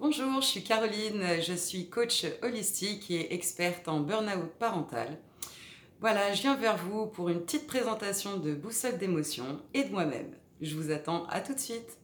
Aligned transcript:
Bonjour, 0.00 0.40
je 0.40 0.46
suis 0.46 0.64
Caroline, 0.64 1.40
je 1.40 1.54
suis 1.54 1.88
coach 1.88 2.26
holistique 2.42 3.12
et 3.12 3.32
experte 3.32 3.86
en 3.86 4.00
burn-out 4.00 4.50
parental. 4.58 5.18
Voilà, 6.00 6.34
je 6.34 6.42
viens 6.42 6.56
vers 6.56 6.76
vous 6.76 7.06
pour 7.06 7.28
une 7.28 7.40
petite 7.40 7.68
présentation 7.68 8.36
de 8.38 8.54
boussole 8.54 8.98
d'émotion 8.98 9.60
et 9.72 9.84
de 9.84 9.92
moi-même. 9.92 10.34
Je 10.60 10.74
vous 10.74 10.90
attends 10.90 11.26
à 11.26 11.40
tout 11.40 11.54
de 11.54 11.60
suite. 11.60 11.96